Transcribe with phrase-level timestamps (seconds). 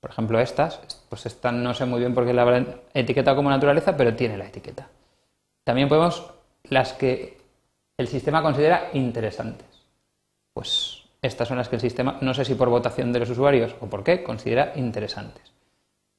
[0.00, 3.50] Por ejemplo, estas, pues esta no sé muy bien por qué la habrán etiquetado como
[3.50, 4.88] naturaleza, pero tiene la etiqueta.
[5.64, 6.30] También podemos
[6.64, 7.38] las que
[7.98, 9.66] el sistema considera interesantes.
[10.52, 13.74] Pues estas son las que el sistema, no sé si por votación de los usuarios
[13.80, 15.52] o por qué, considera interesantes.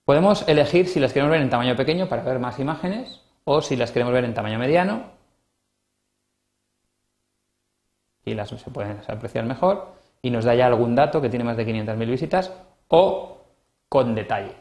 [0.06, 3.76] Podemos elegir si las queremos ver en tamaño pequeño para ver más imágenes o si
[3.76, 5.04] las queremos ver en tamaño mediano.
[8.26, 9.94] Y las se pueden apreciar mejor.
[10.22, 12.52] Y nos da ya algún dato que tiene más de 500.000 visitas
[12.88, 13.38] o
[13.90, 14.56] con detalle.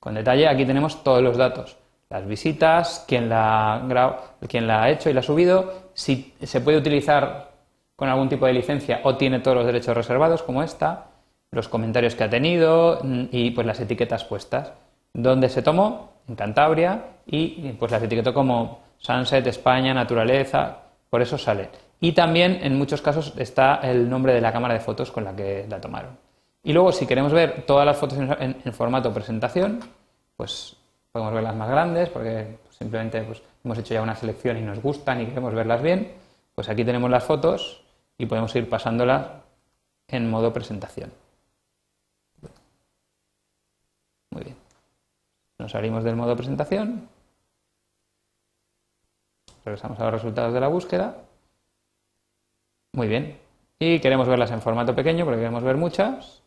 [0.00, 1.76] Con detalle aquí tenemos todos los datos,
[2.08, 6.78] las visitas, quién la, quién la ha hecho y la ha subido, si se puede
[6.78, 7.50] utilizar
[7.96, 11.06] con algún tipo de licencia o tiene todos los derechos reservados como esta,
[11.50, 14.72] los comentarios que ha tenido mm, y pues las etiquetas puestas.
[15.12, 16.12] ¿Dónde se tomó?
[16.28, 20.78] En Cantabria y pues las etiquetó como Sunset, España, Naturaleza,
[21.10, 21.68] por eso sale.
[22.00, 25.34] Y también en muchos casos está el nombre de la cámara de fotos con la
[25.34, 26.18] que la tomaron.
[26.62, 29.80] Y luego si queremos ver todas las fotos en, formato presentación,
[30.36, 30.76] pues
[31.12, 35.20] podemos verlas más grandes porque simplemente pues, hemos hecho ya una selección y nos gustan
[35.20, 36.12] y queremos verlas bien.
[36.54, 37.82] Pues aquí tenemos las fotos
[38.18, 39.28] y podemos ir pasándolas
[40.08, 41.12] en modo presentación.
[44.30, 44.56] Muy bien.
[45.66, 47.08] Nos salimos del modo presentación.
[49.64, 51.16] Regresamos a los resultados de la búsqueda.
[52.92, 53.36] Muy bien.
[53.80, 56.40] Y queremos verlas en formato pequeño porque queremos ver muchas.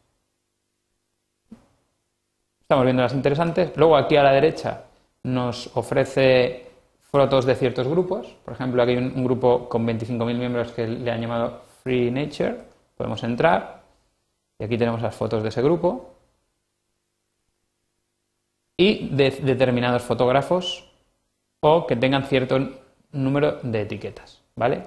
[2.61, 3.75] Estamos viendo las interesantes.
[3.75, 4.85] Luego aquí a la derecha
[5.23, 6.71] nos ofrece
[7.01, 8.37] fotos de ciertos grupos.
[8.45, 12.57] Por ejemplo, aquí hay un, grupo con 25.000 miembros que le han llamado Free Nature.
[12.95, 13.81] Podemos entrar.
[14.57, 16.18] Y aquí tenemos las fotos de ese grupo
[18.79, 20.89] y de determinados fotógrafos
[21.59, 22.57] o que tengan cierto
[23.11, 24.83] número de etiquetas, ¿vale?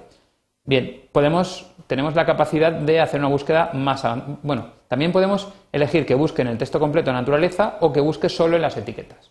[0.65, 4.03] Bien, podemos, tenemos la capacidad de hacer una búsqueda más...
[4.41, 8.55] Bueno, también podemos elegir que busque en el texto completo naturaleza o que busque solo
[8.55, 9.29] en las etiquetas.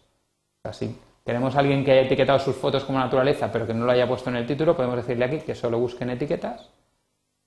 [0.62, 3.90] Así, tenemos a alguien que haya etiquetado sus fotos como naturaleza pero que no lo
[3.90, 6.68] haya puesto en el título, podemos decirle aquí que solo busque en etiquetas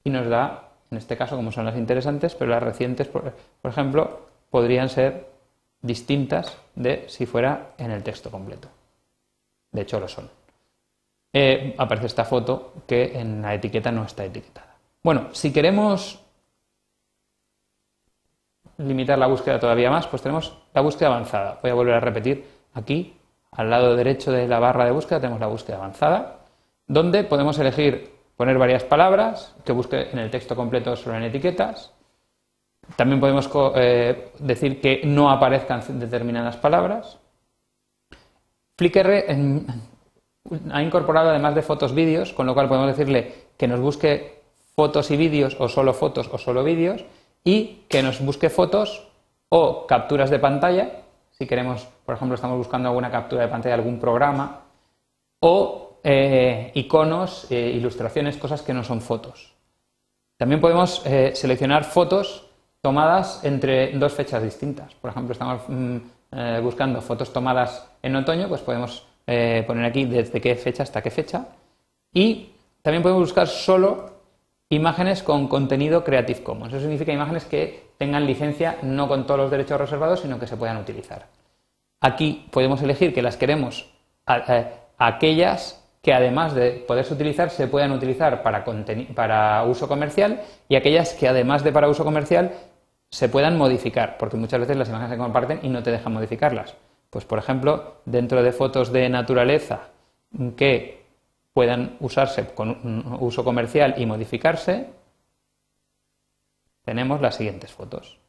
[0.04, 3.34] y nos da, en este caso, como son las interesantes, pero las recientes, por
[3.64, 5.35] ejemplo, podrían ser
[5.86, 8.68] distintas de si fuera en el texto completo.
[9.72, 10.30] De hecho, lo son.
[11.32, 14.76] Eh, aparece esta foto que en la etiqueta no está etiquetada.
[15.04, 16.20] Bueno, si queremos
[18.78, 21.60] limitar la búsqueda todavía más, pues tenemos la búsqueda avanzada.
[21.62, 23.18] Voy a volver a repetir aquí,
[23.52, 26.40] al lado derecho de la barra de búsqueda, tenemos la búsqueda avanzada,
[26.88, 31.94] donde podemos elegir poner varias palabras que busque en el texto completo solo en etiquetas,
[32.96, 37.18] también podemos eh, decir que no aparezcan determinadas palabras.
[38.78, 39.26] Flickr
[40.72, 44.44] ha incorporado además de fotos vídeos, con lo cual podemos decirle que nos busque
[44.76, 47.06] fotos y vídeos o solo fotos o solo vídeos
[47.44, 49.08] y que nos busque fotos
[49.50, 53.82] o capturas de pantalla, si queremos, por ejemplo, estamos buscando alguna captura de pantalla de
[53.82, 54.62] algún programa,
[55.40, 59.54] o eh, iconos, eh, ilustraciones, cosas que no son fotos.
[60.38, 61.02] También podemos
[61.34, 62.45] seleccionar fotos
[62.86, 64.94] tomadas entre dos fechas distintas.
[64.94, 65.98] Por ejemplo, estamos mm,
[66.34, 71.02] eh, buscando fotos tomadas en otoño, pues podemos eh, poner aquí desde qué fecha hasta
[71.02, 71.48] qué fecha.
[72.14, 72.52] Y
[72.84, 74.12] también podemos buscar solo
[74.70, 76.74] imágenes con contenido Creative Commons.
[76.74, 80.56] Eso significa imágenes que tengan licencia no con todos los derechos reservados, sino que se
[80.56, 81.26] puedan utilizar.
[82.02, 83.92] Aquí podemos elegir que las queremos
[84.98, 91.28] aquellas que además de poderse utilizar, se puedan utilizar para uso comercial y aquellas que
[91.28, 92.52] además de para uso comercial
[93.16, 96.76] se puedan modificar, porque muchas veces las imágenes se comparten y no te dejan modificarlas.
[97.10, 99.88] Pues por ejemplo, dentro de fotos de naturaleza
[100.58, 101.06] que
[101.54, 104.90] puedan usarse con uso comercial y modificarse,
[106.84, 108.20] tenemos las siguientes fotos.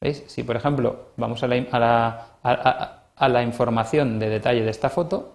[0.00, 0.22] ¿Veis?
[0.28, 5.34] Si por ejemplo vamos a la, a la información de detalle de esta foto,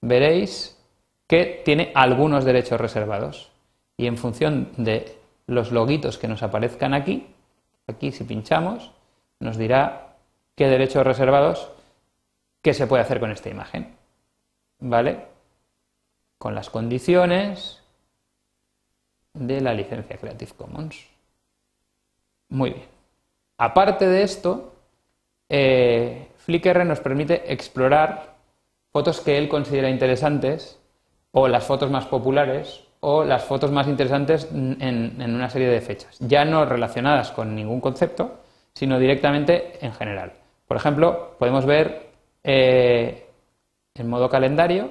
[0.00, 0.76] veréis
[1.28, 3.52] que tiene algunos derechos reservados.
[3.96, 5.19] Y en función de
[5.50, 7.26] los loguitos que nos aparezcan aquí,
[7.88, 8.92] aquí si pinchamos,
[9.40, 10.14] nos dirá
[10.54, 11.72] qué derechos reservados,
[12.62, 13.96] qué se puede hacer con esta imagen.
[14.78, 15.26] ¿Vale?
[16.38, 17.82] Con las condiciones
[19.34, 21.04] de la licencia Creative Commons.
[22.48, 22.86] Muy bien.
[23.58, 24.72] Aparte de esto,
[25.48, 28.36] eh, Flickr nos permite explorar
[28.92, 30.78] fotos que él considera interesantes
[31.32, 36.18] o las fotos más populares o las fotos más interesantes en, una serie de fechas,
[36.20, 38.40] ya no relacionadas con ningún concepto,
[38.74, 40.32] sino directamente en general.
[40.68, 42.10] Por ejemplo, podemos ver
[42.44, 43.26] eh,
[43.94, 44.90] en modo calendario,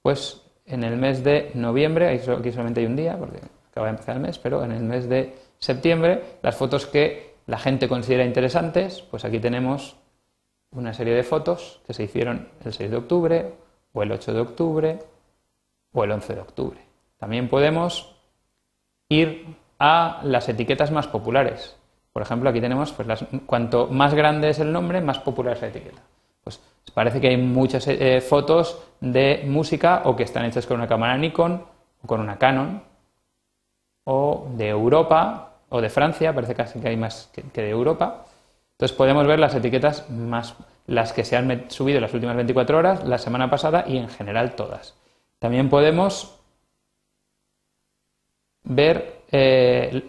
[0.00, 3.38] pues en el mes de noviembre, aquí solamente hay un día, porque
[3.70, 7.58] acaba de empezar el mes, pero en el mes de septiembre, las fotos que la
[7.58, 9.96] gente considera interesantes, pues aquí tenemos
[10.70, 13.52] una serie de fotos que se hicieron el 6 de octubre
[13.92, 14.98] o el 8 de octubre
[15.92, 16.91] o el 11 de octubre.
[17.22, 18.16] También podemos
[19.08, 21.76] ir a las etiquetas más populares.
[22.12, 25.68] Por ejemplo, aquí tenemos, pues cuanto más grande es el nombre, más popular es la
[25.68, 26.02] etiqueta.
[26.42, 26.60] Pues
[26.92, 31.16] parece que hay muchas eh, fotos de música o que están hechas con una cámara
[31.16, 31.64] Nikon
[32.02, 32.82] o con una Canon
[34.02, 38.26] o de Europa o de Francia, parece casi que hay más que de Europa.
[38.72, 40.56] Entonces podemos ver las etiquetas más,
[40.88, 44.56] las que se han subido las últimas 24 horas, la semana pasada y en general
[44.56, 44.96] todas.
[45.38, 46.41] También podemos
[48.64, 50.02] ver eh,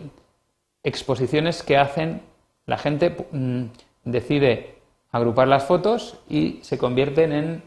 [0.83, 2.21] exposiciones que hacen,
[2.65, 3.63] la gente mm,
[4.03, 4.75] decide
[5.11, 7.63] agrupar las fotos y se convierten en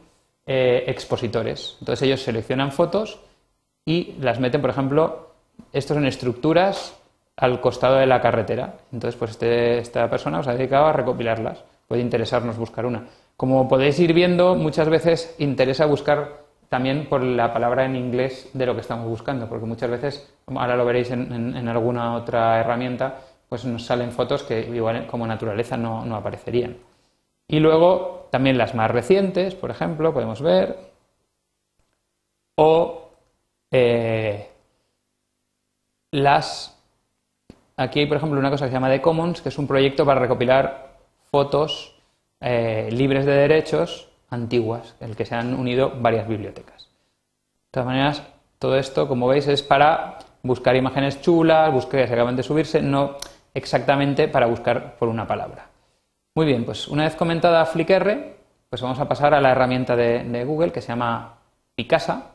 [0.46, 1.76] eh, expositores.
[1.80, 3.20] Entonces ellos seleccionan fotos
[3.84, 5.30] y las meten, por ejemplo,
[5.72, 6.96] estos son estructuras
[7.36, 8.74] al costado de la carretera.
[8.92, 11.64] Entonces, pues este, esta persona os ha dedicado a recopilarlas.
[11.86, 13.06] Puede interesarnos buscar una.
[13.36, 18.66] Como podéis ir viendo, muchas veces interesa buscar también por la palabra en inglés de
[18.66, 23.64] lo que estamos buscando, porque muchas veces, ahora lo veréis en, alguna otra herramienta, pues
[23.64, 26.76] nos salen fotos que igual como naturaleza no, aparecerían.
[27.48, 30.76] Y luego también las más recientes, por ejemplo, podemos ver,
[32.56, 33.10] o
[33.70, 34.50] eh,
[36.10, 36.76] las
[37.78, 40.06] Aquí hay, por ejemplo, una cosa que se llama The Commons, que es un proyecto
[40.06, 40.96] para recopilar
[41.30, 41.94] fotos
[42.40, 46.84] eh, libres de derechos antiguas, en el que se han unido varias bibliotecas.
[46.84, 48.23] De todas maneras,
[48.58, 53.17] todo esto, como veis, es para buscar imágenes chulas, buscar que acaban de subirse, no
[53.55, 55.66] exactamente para buscar por una palabra.
[56.35, 58.37] Muy bien, pues una vez comentada Flickr,
[58.68, 61.38] pues vamos a pasar a la herramienta de, de Google que se llama
[61.75, 62.33] Picasa.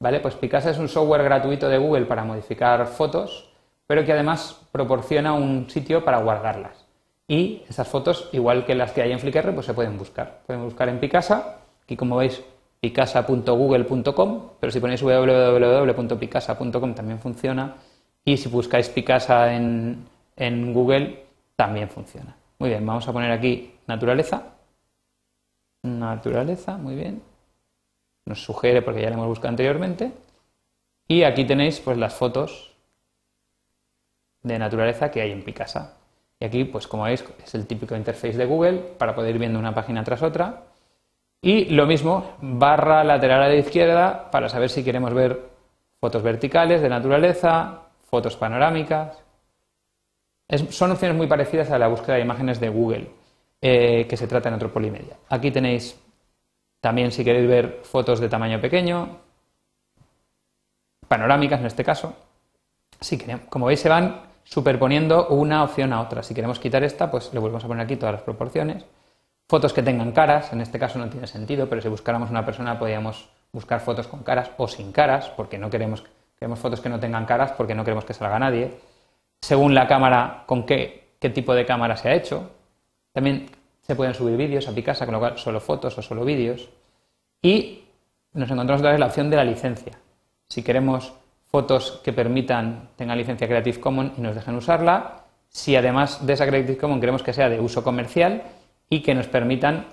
[0.00, 0.20] ¿Vale?
[0.20, 3.48] Pues Picasa es un software gratuito de Google para modificar fotos
[3.88, 6.84] pero que además proporciona un sitio para guardarlas.
[7.28, 10.40] Y esas fotos, igual que las que hay en Flickr, pues se pueden buscar.
[10.46, 12.42] Pueden buscar en Picasa, aquí como veis
[12.80, 17.76] picasa.google.com, pero si ponéis www.picasa.com también funciona.
[18.24, 22.34] Y si buscáis Picasa en, en Google, también funciona.
[22.58, 24.54] Muy bien, vamos a poner aquí naturaleza.
[25.82, 27.22] Naturaleza, muy bien.
[28.24, 30.12] Nos sugiere porque ya la hemos buscado anteriormente.
[31.06, 32.74] Y aquí tenéis pues las fotos
[34.42, 35.97] de naturaleza que hay en Picasa.
[36.40, 39.58] Y aquí, pues como veis, es el típico interface de Google para poder ir viendo
[39.58, 40.64] una página tras otra.
[41.40, 45.48] Y lo mismo, barra lateral a la izquierda para saber si queremos ver
[46.00, 49.22] fotos verticales de naturaleza, fotos panorámicas.
[50.70, 53.10] son opciones muy parecidas a la búsqueda de imágenes de Google,
[53.60, 55.16] eh, que se trata en otro Polimedia.
[55.28, 56.00] Aquí tenéis
[56.80, 59.18] también si queréis ver fotos de tamaño pequeño,
[61.08, 62.14] panorámicas en este caso.
[63.00, 66.22] Si queremos, como veis, se van superponiendo una opción a otra.
[66.22, 68.84] Si queremos quitar esta, pues le volvemos a poner aquí todas las proporciones.
[69.46, 72.78] Fotos que tengan caras, en este caso no tiene sentido, pero si buscáramos una persona
[72.78, 76.02] podríamos buscar fotos con caras o sin caras, porque no queremos,
[76.38, 78.78] queremos fotos que no tengan caras porque no queremos que salga nadie.
[79.40, 82.50] Según la cámara, con qué, qué tipo de cámara se ha hecho.
[83.12, 83.50] También
[83.82, 86.70] se pueden subir vídeos a Picasa, con lo cual solo fotos o solo vídeos.
[87.42, 87.84] Y
[88.32, 89.92] nos encontramos otra vez la opción de la licencia.
[90.48, 91.12] Si queremos
[91.50, 96.46] fotos que permitan, tengan licencia Creative Commons y nos dejen usarla, si además de esa
[96.46, 98.42] Creative Commons queremos que sea de uso comercial
[98.90, 99.86] y que nos permitan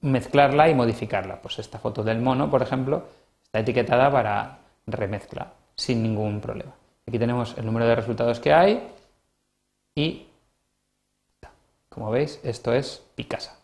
[0.00, 1.40] mezclarla y modificarla.
[1.40, 3.04] Pues esta foto del mono, por ejemplo,
[3.42, 6.72] está etiquetada para remezcla sin ningún problema.
[7.06, 8.88] Aquí tenemos el número de resultados que hay
[9.94, 10.26] y,
[11.88, 13.58] como veis, esto es Picasa.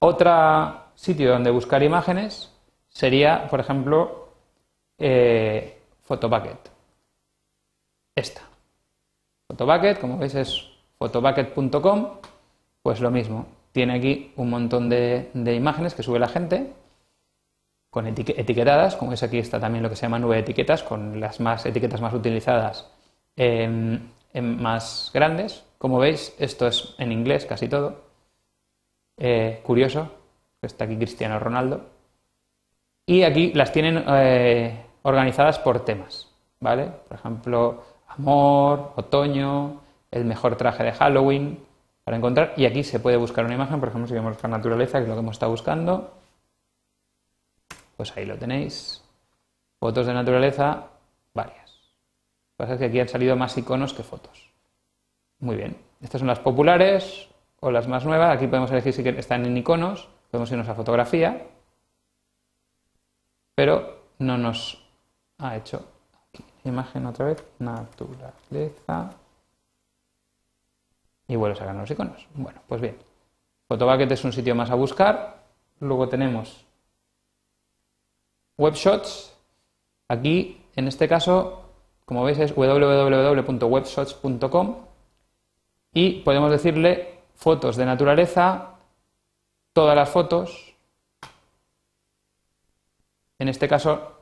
[0.00, 2.52] Otro sitio donde buscar imágenes
[2.88, 4.28] sería, por ejemplo,
[4.98, 5.75] eh,
[6.06, 6.70] Photobucket.
[8.14, 8.42] Esta.
[9.48, 12.08] Photobucket, como veis, es photobucket.com,
[12.82, 13.46] pues lo mismo.
[13.72, 16.72] Tiene aquí un montón de, imágenes que sube la gente
[17.90, 21.18] con etiquetadas, como veis aquí está también lo que se llama nube de etiquetas, con
[21.20, 22.90] las más etiquetas más utilizadas
[23.36, 25.64] en más grandes.
[25.78, 28.06] Como veis, esto es en inglés casi todo.
[29.18, 30.10] Eh, curioso,
[30.62, 31.86] está aquí Cristiano Ronaldo.
[33.06, 36.90] Y aquí las tienen eh, organizadas por temas, ¿vale?
[37.06, 41.64] Por ejemplo, amor, otoño, el mejor traje de Halloween,
[42.02, 42.54] para encontrar.
[42.56, 45.08] Y aquí se puede buscar una imagen, por ejemplo, si queremos buscar naturaleza, que es
[45.08, 46.12] lo que hemos estado buscando,
[47.96, 49.00] pues ahí lo tenéis.
[49.78, 50.88] Fotos de naturaleza,
[51.32, 51.70] varias.
[52.58, 54.50] Lo que pasa es que aquí han salido más iconos que fotos.
[55.38, 55.76] Muy bien.
[56.00, 57.28] Estas son las populares
[57.60, 58.34] o las más nuevas.
[58.34, 60.08] Aquí podemos elegir si están en iconos.
[60.32, 61.46] Podemos irnos a fotografía.
[63.54, 64.85] Pero no nos
[65.38, 65.84] ha hecho
[66.28, 66.44] aquí.
[66.64, 67.44] Imagen otra vez.
[67.58, 69.10] Naturaleza.
[71.28, 72.26] Y vuelve a sacar los iconos.
[72.34, 72.96] Bueno, pues bien.
[73.68, 75.44] Photobucket es un sitio más a buscar.
[75.80, 76.64] Luego tenemos
[78.56, 79.36] webshots.
[80.08, 81.64] Aquí, en este caso,
[82.04, 84.76] como veis, es www.webshots.com
[85.92, 88.76] y podemos decirle fotos de naturaleza,
[89.72, 90.76] todas las fotos.
[93.38, 94.15] En este caso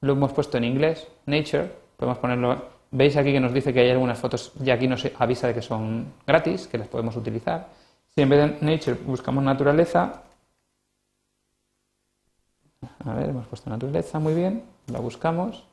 [0.00, 3.90] lo hemos puesto en inglés, nature, podemos ponerlo, veis aquí que nos dice que hay
[3.90, 7.68] algunas fotos y aquí nos avisa de que son gratis, que las podemos utilizar.
[8.14, 10.22] Si en vez de nature buscamos naturaleza,
[13.04, 15.64] a ver, hemos puesto naturaleza, muy bien, la buscamos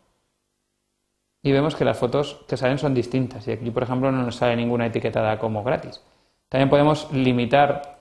[1.41, 3.47] y vemos que las fotos que salen son distintas.
[3.47, 6.01] Y aquí, por ejemplo, no nos sale ninguna etiquetada como gratis.
[6.49, 7.99] También podemos limitar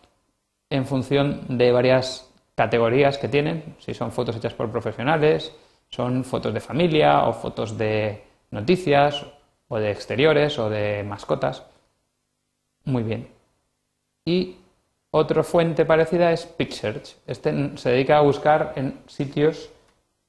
[0.71, 5.55] en función de varias categorías que tienen, si son fotos hechas por profesionales,
[5.97, 9.25] son fotos de familia o fotos de noticias
[9.69, 11.65] o de exteriores o de mascotas.
[12.85, 13.29] Muy bien.
[14.27, 14.57] Y
[15.11, 17.17] otra fuente parecida es PicSearch.
[17.27, 19.71] Este se dedica a buscar en sitios,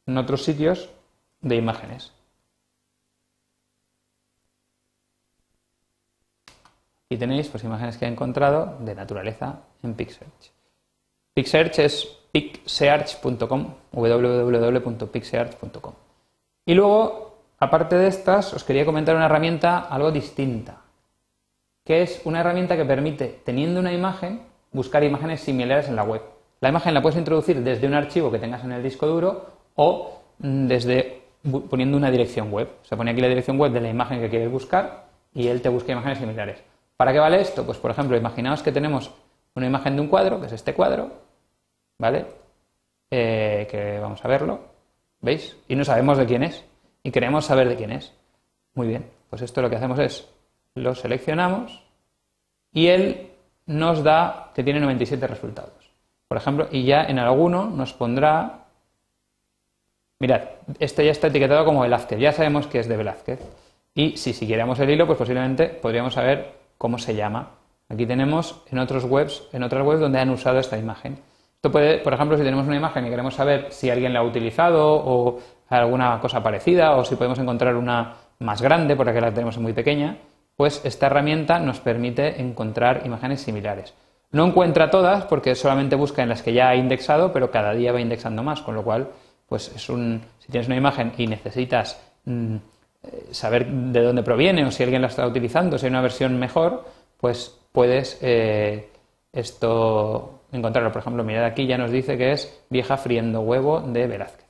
[0.05, 0.89] en otros sitios
[1.41, 2.13] de imágenes.
[7.09, 10.51] Y tenéis pues, imágenes que he encontrado de naturaleza en PicSearch.
[11.33, 15.93] PicSearch es picsearch.com, www.picsearch.com.
[16.65, 20.81] Y luego, aparte de estas, os quería comentar una herramienta algo distinta,
[21.85, 24.41] que es una herramienta que permite, teniendo una imagen,
[24.71, 26.21] buscar imágenes similares en la web.
[26.59, 30.21] La imagen la puedes introducir desde un archivo que tengas en el disco duro o
[30.39, 31.21] desde
[31.69, 32.69] poniendo una dirección web.
[32.83, 35.69] Se pone aquí la dirección web de la imagen que quieres buscar y él te
[35.69, 36.61] busca imágenes similares.
[36.97, 37.65] ¿Para qué vale esto?
[37.65, 39.11] Pues por ejemplo, imaginaos que tenemos
[39.55, 41.11] una imagen de un cuadro, que es este cuadro,
[41.97, 42.25] ¿vale?
[43.09, 44.59] Eh, que vamos a verlo,
[45.21, 45.57] ¿veis?
[45.67, 46.63] Y no sabemos de quién es,
[47.03, 48.13] y queremos saber de quién es.
[48.73, 50.27] Muy bien, pues esto lo que hacemos es,
[50.75, 51.83] lo seleccionamos
[52.71, 53.31] y él
[53.65, 55.91] nos da que tiene 97 resultados.
[56.27, 58.65] Por ejemplo, y ya en alguno nos pondrá,
[60.19, 60.41] mirad,
[60.79, 63.39] este ya está etiquetado como Velázquez, ya sabemos que es de Velázquez.
[63.93, 67.51] Y si siguiéramos el hilo, pues posiblemente podríamos saber cómo se llama.
[67.89, 71.17] Aquí tenemos en otros webs, en otras webs donde han usado esta imagen.
[71.57, 74.23] Esto puede, por ejemplo, si tenemos una imagen y queremos saber si alguien la ha
[74.23, 79.57] utilizado o alguna cosa parecida o si podemos encontrar una más grande porque la tenemos
[79.57, 80.17] muy pequeña,
[80.55, 83.95] pues esta herramienta nos permite encontrar imágenes similares.
[84.31, 87.91] No encuentra todas porque solamente busca en las que ya ha indexado, pero cada día
[87.91, 89.09] va indexando más, con lo cual,
[89.47, 92.55] pues es un, si tienes una imagen y necesitas mm,
[93.03, 96.37] eh, saber de dónde proviene o si alguien la está utilizando, si hay una versión
[96.37, 96.85] mejor,
[97.19, 98.89] pues puedes eh,
[99.31, 100.91] esto encontrarlo.
[100.91, 104.45] Por ejemplo, mirad aquí ya nos dice que es vieja friendo huevo de Velázquez.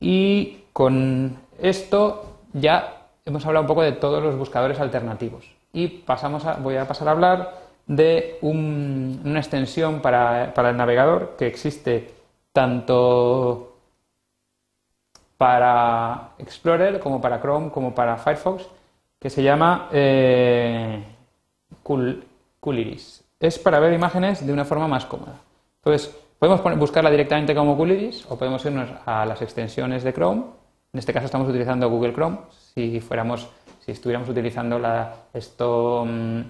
[0.00, 5.50] Y con esto ya hemos hablado un poco de todos los buscadores alternativos.
[5.72, 7.54] Y pasamos voy a pasar a hablar
[7.86, 12.10] de una extensión para, para el navegador que existe
[12.52, 13.76] tanto
[15.36, 18.66] para Explorer, como para Chrome, como para Firefox,
[19.18, 21.04] que se llama eh,
[21.82, 23.25] Cooliris.
[23.38, 25.40] Es para ver imágenes de una forma más cómoda.
[25.84, 30.42] Entonces, podemos buscarla directamente como Cooliris o podemos irnos a las extensiones de Chrome.
[30.92, 32.38] En este caso estamos utilizando Google Chrome.
[32.74, 33.48] Si fuéramos,
[33.84, 36.40] si estuviéramos utilizando la, esto, mm,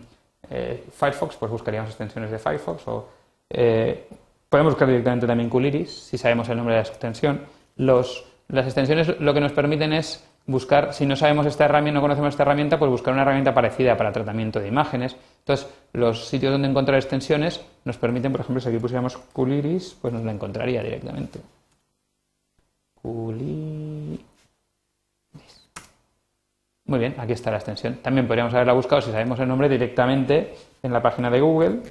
[0.50, 3.08] eh, Firefox, pues buscaríamos extensiones de Firefox o
[3.50, 4.08] eh,
[4.48, 7.40] podemos buscar directamente también Cooliris si sabemos el nombre de la extensión.
[7.76, 12.02] Los, las extensiones lo que nos permiten es buscar, si no sabemos esta herramienta, no
[12.02, 15.16] conocemos esta herramienta, pues buscar una herramienta parecida para tratamiento de imágenes.
[15.40, 20.12] Entonces, los sitios donde encontrar extensiones nos permiten, por ejemplo, si aquí pusiéramos Cooliris, pues
[20.12, 21.40] nos la encontraría directamente.
[23.02, 24.20] Cooliris.
[26.86, 27.96] Muy bien, aquí está la extensión.
[27.96, 31.82] También podríamos haberla buscado si sabemos el nombre directamente en la página de Google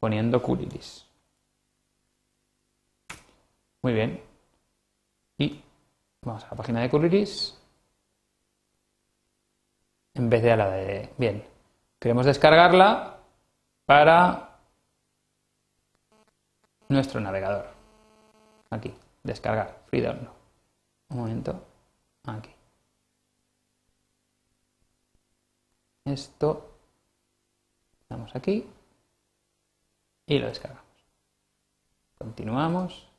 [0.00, 1.04] poniendo Cooliris.
[3.82, 4.20] Muy bien.
[5.38, 5.60] Y
[6.26, 7.56] vamos a la página de Cooliris.
[10.14, 11.14] En vez de a la de...
[11.16, 11.44] Bien.
[11.98, 13.18] Queremos descargarla
[13.86, 14.58] para
[16.88, 17.66] nuestro navegador.
[18.70, 18.92] Aquí.
[19.22, 19.82] Descargar.
[19.86, 20.06] Free.
[20.06, 21.62] Un momento.
[22.24, 22.50] Aquí.
[26.04, 26.72] Esto.
[28.08, 28.68] Damos aquí.
[30.26, 30.84] Y lo descargamos.
[32.18, 33.15] Continuamos.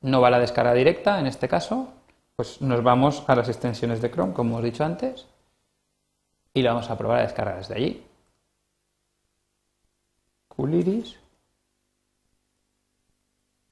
[0.00, 1.92] No va la descarga directa en este caso.
[2.36, 5.26] Pues nos vamos a las extensiones de Chrome, como hemos dicho antes.
[6.54, 8.06] Y lo vamos a probar a descargar desde allí.
[10.48, 11.18] Cooliris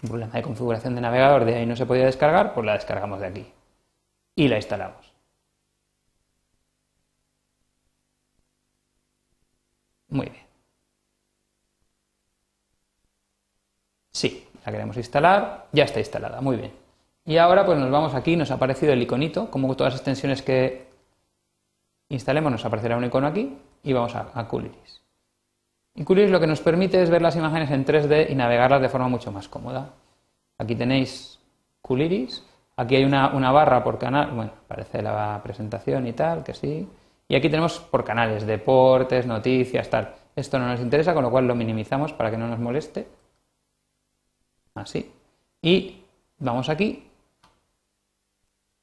[0.05, 3.21] un problema de configuración de navegador, de ahí no se podía descargar, pues la descargamos
[3.21, 3.47] de aquí
[4.37, 5.13] y la instalamos.
[10.09, 10.45] Muy bien.
[14.13, 16.73] Sí, la queremos instalar, ya está instalada, muy bien.
[17.27, 20.43] Y ahora pues nos vamos aquí, nos ha aparecido el iconito, como todas las extensiones
[20.43, 20.87] que
[22.11, 25.03] instalemos nos aparecerá un icono aquí y vamos a, Cooliris.
[25.95, 28.89] Y Cooliris lo que nos permite es ver las imágenes en 3D y navegarlas de
[28.89, 29.91] forma mucho más cómoda.
[30.59, 31.39] Aquí tenéis
[31.81, 32.45] Cooliris,
[32.77, 36.89] aquí hay una, barra por canal, bueno, parece la presentación y tal, que sí.
[37.29, 40.15] Y aquí tenemos por canales, deportes, noticias, tal.
[40.37, 43.07] Esto no nos interesa, con lo cual lo minimizamos para que no nos moleste.
[44.75, 45.11] Así.
[45.63, 46.03] Y
[46.39, 47.09] vamos aquí.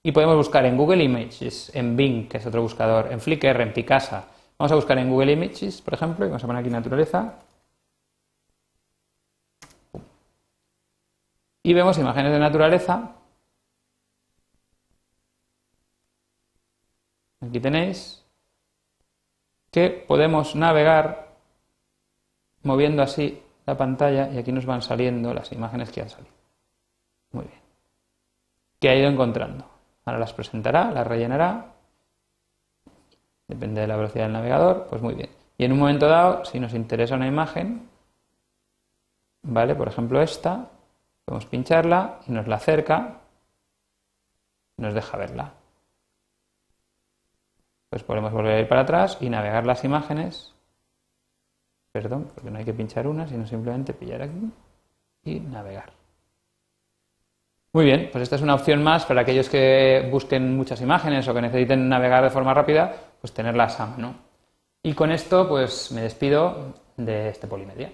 [0.04, 3.74] Y podemos buscar en Google Images, en Bing, que es otro buscador, en Flickr, en
[3.74, 4.28] Picasa,
[4.62, 7.40] Vamos a buscar en Google Images, por ejemplo, y vamos a poner aquí naturaleza.
[11.64, 13.16] Y vemos imágenes de naturaleza.
[17.40, 18.24] Aquí tenéis
[19.72, 21.36] que podemos navegar
[22.62, 26.34] moviendo así la pantalla y aquí nos van saliendo las imágenes que han salido.
[27.32, 27.60] Muy bien.
[28.80, 29.66] ¿Qué ha ido encontrando?
[30.06, 31.72] Ahora las presentará, las rellenará
[33.52, 35.30] depende de la velocidad del navegador, pues muy bien.
[35.58, 37.90] Y en un momento dado, si nos interesa una imagen,
[39.44, 39.76] ¿vale?
[39.76, 40.70] Por ejemplo esta,
[41.26, 43.20] podemos pincharla y nos la acerca,
[44.78, 45.52] nos deja verla.
[47.90, 50.56] Pues podemos volver a ir para atrás y navegar las imágenes.
[51.92, 54.52] Perdón, porque no hay que pinchar una, sino simplemente pillar aquí
[55.24, 55.92] y navegar.
[57.74, 61.34] Muy bien, pues esta es una opción más para aquellos que busquen muchas imágenes o
[61.34, 64.16] que necesiten navegar de forma rápida, pues tenerlas a mano.
[64.84, 67.92] Y con esto, pues me despido de este Polimedia.